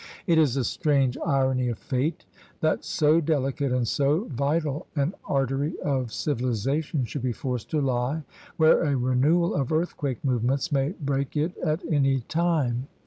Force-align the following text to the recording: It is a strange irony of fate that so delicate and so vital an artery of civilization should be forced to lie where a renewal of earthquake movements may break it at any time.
It 0.25 0.39
is 0.39 0.57
a 0.57 0.63
strange 0.63 1.15
irony 1.23 1.69
of 1.69 1.77
fate 1.77 2.25
that 2.61 2.83
so 2.83 3.21
delicate 3.21 3.71
and 3.71 3.87
so 3.87 4.23
vital 4.31 4.87
an 4.95 5.13
artery 5.25 5.75
of 5.81 6.11
civilization 6.11 7.05
should 7.05 7.21
be 7.21 7.31
forced 7.33 7.69
to 7.69 7.81
lie 7.81 8.23
where 8.57 8.81
a 8.81 8.95
renewal 8.97 9.53
of 9.53 9.71
earthquake 9.71 10.25
movements 10.25 10.71
may 10.71 10.95
break 10.99 11.37
it 11.37 11.55
at 11.59 11.85
any 11.85 12.21
time. 12.21 12.87